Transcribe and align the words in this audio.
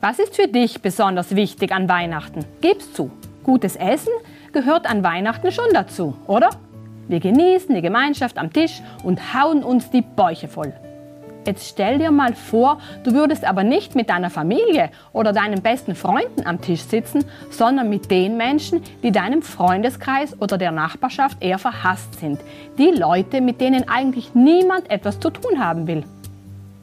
Was 0.00 0.20
ist 0.20 0.36
für 0.36 0.46
dich 0.46 0.80
besonders 0.80 1.34
wichtig 1.34 1.72
an 1.72 1.88
Weihnachten? 1.88 2.44
Gib's 2.60 2.92
zu. 2.92 3.10
Gutes 3.42 3.74
Essen 3.74 4.12
gehört 4.52 4.88
an 4.88 5.02
Weihnachten 5.02 5.50
schon 5.50 5.72
dazu, 5.72 6.14
oder? 6.28 6.50
Wir 7.08 7.18
genießen 7.18 7.74
die 7.74 7.82
Gemeinschaft 7.82 8.38
am 8.38 8.52
Tisch 8.52 8.80
und 9.02 9.34
hauen 9.34 9.64
uns 9.64 9.90
die 9.90 10.02
Bäuche 10.02 10.46
voll. 10.46 10.72
Jetzt 11.44 11.66
stell 11.66 11.98
dir 11.98 12.12
mal 12.12 12.34
vor, 12.34 12.78
du 13.02 13.12
würdest 13.12 13.44
aber 13.44 13.64
nicht 13.64 13.96
mit 13.96 14.08
deiner 14.08 14.30
Familie 14.30 14.90
oder 15.12 15.32
deinen 15.32 15.62
besten 15.62 15.96
Freunden 15.96 16.46
am 16.46 16.60
Tisch 16.60 16.82
sitzen, 16.82 17.24
sondern 17.50 17.88
mit 17.88 18.08
den 18.08 18.36
Menschen, 18.36 18.82
die 19.02 19.10
deinem 19.10 19.42
Freundeskreis 19.42 20.40
oder 20.40 20.58
der 20.58 20.70
Nachbarschaft 20.70 21.42
eher 21.42 21.58
verhasst 21.58 22.20
sind. 22.20 22.38
Die 22.78 22.92
Leute, 22.96 23.40
mit 23.40 23.60
denen 23.60 23.88
eigentlich 23.88 24.32
niemand 24.36 24.92
etwas 24.92 25.18
zu 25.18 25.30
tun 25.30 25.58
haben 25.58 25.88
will. 25.88 26.04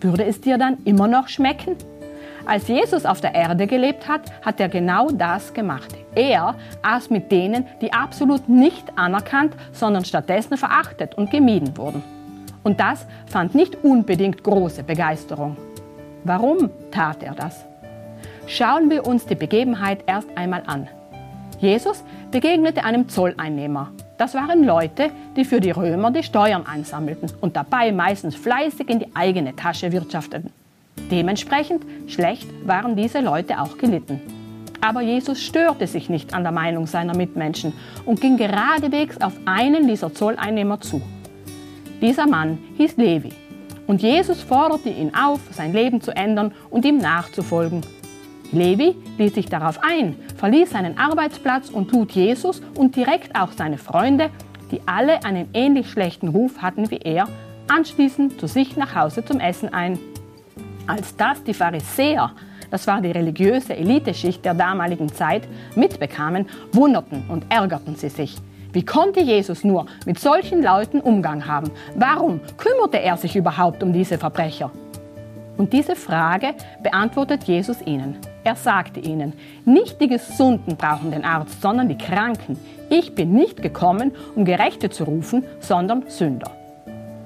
Würde 0.00 0.24
es 0.24 0.40
dir 0.40 0.58
dann 0.58 0.78
immer 0.84 1.06
noch 1.06 1.28
schmecken? 1.28 1.76
Als 2.46 2.68
Jesus 2.68 3.04
auf 3.04 3.20
der 3.20 3.34
Erde 3.34 3.66
gelebt 3.66 4.06
hat, 4.06 4.22
hat 4.40 4.60
er 4.60 4.68
genau 4.68 5.08
das 5.10 5.52
gemacht. 5.52 5.92
Er 6.14 6.54
aß 6.80 7.10
mit 7.10 7.32
denen, 7.32 7.66
die 7.80 7.92
absolut 7.92 8.48
nicht 8.48 8.96
anerkannt, 8.96 9.54
sondern 9.72 10.04
stattdessen 10.04 10.56
verachtet 10.56 11.16
und 11.16 11.32
gemieden 11.32 11.76
wurden. 11.76 12.04
Und 12.62 12.78
das 12.78 13.04
fand 13.26 13.56
nicht 13.56 13.82
unbedingt 13.82 14.44
große 14.44 14.84
Begeisterung. 14.84 15.56
Warum 16.22 16.70
tat 16.92 17.24
er 17.24 17.34
das? 17.34 17.64
Schauen 18.46 18.90
wir 18.90 19.06
uns 19.06 19.26
die 19.26 19.34
Begebenheit 19.34 20.04
erst 20.06 20.28
einmal 20.36 20.62
an. 20.66 20.88
Jesus 21.58 22.04
begegnete 22.30 22.84
einem 22.84 23.08
Zolleinnehmer. 23.08 23.90
Das 24.18 24.34
waren 24.34 24.62
Leute, 24.62 25.10
die 25.36 25.44
für 25.44 25.60
die 25.60 25.72
Römer 25.72 26.12
die 26.12 26.22
Steuern 26.22 26.64
einsammelten 26.64 27.28
und 27.40 27.56
dabei 27.56 27.90
meistens 27.90 28.36
fleißig 28.36 28.88
in 28.88 29.00
die 29.00 29.16
eigene 29.16 29.56
Tasche 29.56 29.90
wirtschafteten. 29.90 30.52
Dementsprechend 31.10 31.84
schlecht 32.08 32.48
waren 32.66 32.96
diese 32.96 33.20
Leute 33.20 33.60
auch 33.60 33.78
gelitten. 33.78 34.20
Aber 34.80 35.00
Jesus 35.00 35.40
störte 35.40 35.86
sich 35.86 36.08
nicht 36.08 36.34
an 36.34 36.42
der 36.42 36.52
Meinung 36.52 36.86
seiner 36.86 37.16
Mitmenschen 37.16 37.72
und 38.04 38.20
ging 38.20 38.36
geradewegs 38.36 39.20
auf 39.20 39.32
einen 39.44 39.88
dieser 39.88 40.12
Zolleinnehmer 40.12 40.80
zu. 40.80 41.00
Dieser 42.00 42.26
Mann 42.26 42.58
hieß 42.76 42.96
Levi 42.96 43.32
und 43.86 44.02
Jesus 44.02 44.42
forderte 44.42 44.90
ihn 44.90 45.14
auf, 45.14 45.40
sein 45.50 45.72
Leben 45.72 46.00
zu 46.00 46.14
ändern 46.14 46.52
und 46.70 46.84
ihm 46.84 46.98
nachzufolgen. 46.98 47.82
Levi 48.52 48.94
ließ 49.18 49.34
sich 49.34 49.46
darauf 49.46 49.80
ein, 49.82 50.16
verließ 50.36 50.70
seinen 50.70 50.98
Arbeitsplatz 50.98 51.70
und 51.70 51.90
lud 51.92 52.12
Jesus 52.12 52.62
und 52.76 52.96
direkt 52.96 53.38
auch 53.38 53.52
seine 53.52 53.78
Freunde, 53.78 54.30
die 54.70 54.80
alle 54.86 55.24
einen 55.24 55.48
ähnlich 55.52 55.90
schlechten 55.90 56.28
Ruf 56.28 56.58
hatten 56.62 56.90
wie 56.90 56.98
er, 56.98 57.28
anschließend 57.68 58.40
zu 58.40 58.46
sich 58.46 58.76
nach 58.76 58.94
Hause 58.94 59.24
zum 59.24 59.40
Essen 59.40 59.72
ein. 59.72 59.98
Als 60.86 61.16
das 61.16 61.42
die 61.42 61.54
Pharisäer, 61.54 62.30
das 62.70 62.86
war 62.86 63.00
die 63.00 63.10
religiöse 63.10 63.76
Eliteschicht 63.76 64.44
der 64.44 64.54
damaligen 64.54 65.08
Zeit, 65.08 65.48
mitbekamen, 65.74 66.46
wunderten 66.72 67.24
und 67.28 67.44
ärgerten 67.48 67.96
sie 67.96 68.08
sich. 68.08 68.36
Wie 68.72 68.84
konnte 68.84 69.20
Jesus 69.20 69.64
nur 69.64 69.86
mit 70.04 70.18
solchen 70.18 70.62
Leuten 70.62 71.00
Umgang 71.00 71.46
haben? 71.46 71.70
Warum 71.94 72.40
kümmerte 72.56 73.00
er 73.00 73.16
sich 73.16 73.34
überhaupt 73.34 73.82
um 73.82 73.92
diese 73.92 74.18
Verbrecher? 74.18 74.70
Und 75.56 75.72
diese 75.72 75.96
Frage 75.96 76.54
beantwortet 76.82 77.44
Jesus 77.44 77.80
ihnen. 77.80 78.18
Er 78.44 78.54
sagte 78.54 79.00
ihnen, 79.00 79.32
nicht 79.64 80.00
die 80.00 80.08
Gesunden 80.08 80.76
brauchen 80.76 81.10
den 81.10 81.24
Arzt, 81.24 81.62
sondern 81.62 81.88
die 81.88 81.98
Kranken. 81.98 82.58
Ich 82.90 83.14
bin 83.14 83.32
nicht 83.32 83.62
gekommen, 83.62 84.12
um 84.36 84.44
Gerechte 84.44 84.90
zu 84.90 85.04
rufen, 85.04 85.44
sondern 85.58 86.04
Sünder. 86.08 86.50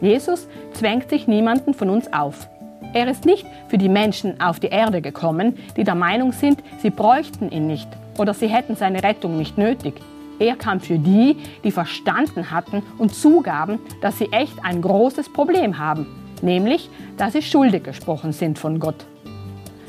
Jesus 0.00 0.48
zwängt 0.72 1.10
sich 1.10 1.26
niemanden 1.26 1.74
von 1.74 1.90
uns 1.90 2.12
auf. 2.12 2.48
Er 2.92 3.08
ist 3.08 3.24
nicht 3.24 3.46
für 3.68 3.78
die 3.78 3.88
Menschen 3.88 4.40
auf 4.40 4.60
die 4.60 4.68
Erde 4.68 5.00
gekommen, 5.00 5.56
die 5.76 5.84
der 5.84 5.94
Meinung 5.94 6.32
sind, 6.32 6.62
sie 6.82 6.90
bräuchten 6.90 7.50
ihn 7.50 7.66
nicht 7.66 7.88
oder 8.18 8.34
sie 8.34 8.48
hätten 8.48 8.76
seine 8.76 9.02
Rettung 9.02 9.38
nicht 9.38 9.56
nötig. 9.56 9.94
Er 10.38 10.56
kam 10.56 10.80
für 10.80 10.98
die, 10.98 11.36
die 11.64 11.70
verstanden 11.70 12.50
hatten 12.50 12.82
und 12.98 13.14
zugaben, 13.14 13.78
dass 14.00 14.18
sie 14.18 14.30
echt 14.32 14.54
ein 14.64 14.82
großes 14.82 15.32
Problem 15.32 15.78
haben, 15.78 16.06
nämlich, 16.42 16.90
dass 17.16 17.32
sie 17.32 17.42
schuldig 17.42 17.84
gesprochen 17.84 18.32
sind 18.32 18.58
von 18.58 18.78
Gott. 18.78 19.06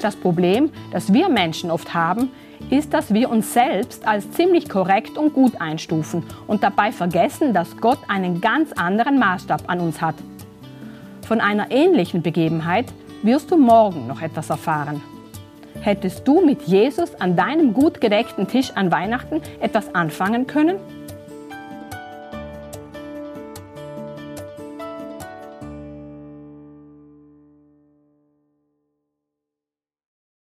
Das 0.00 0.16
Problem, 0.16 0.70
das 0.90 1.12
wir 1.12 1.28
Menschen 1.28 1.70
oft 1.70 1.92
haben, 1.92 2.30
ist, 2.70 2.94
dass 2.94 3.12
wir 3.14 3.30
uns 3.30 3.52
selbst 3.52 4.06
als 4.06 4.30
ziemlich 4.32 4.68
korrekt 4.68 5.16
und 5.16 5.32
gut 5.34 5.60
einstufen 5.60 6.24
und 6.46 6.62
dabei 6.62 6.92
vergessen, 6.92 7.52
dass 7.52 7.76
Gott 7.76 7.98
einen 8.08 8.40
ganz 8.40 8.72
anderen 8.72 9.18
Maßstab 9.18 9.64
an 9.66 9.80
uns 9.80 10.00
hat. 10.00 10.16
Von 11.28 11.42
einer 11.42 11.70
ähnlichen 11.70 12.22
Begebenheit 12.22 12.86
wirst 13.22 13.50
du 13.50 13.58
morgen 13.58 14.06
noch 14.06 14.22
etwas 14.22 14.48
erfahren. 14.48 15.02
Hättest 15.82 16.26
du 16.26 16.40
mit 16.40 16.62
Jesus 16.62 17.14
an 17.16 17.36
deinem 17.36 17.74
gut 17.74 18.00
gedeckten 18.00 18.48
Tisch 18.48 18.70
an 18.74 18.90
Weihnachten 18.90 19.42
etwas 19.60 19.94
anfangen 19.94 20.46
können? 20.46 20.76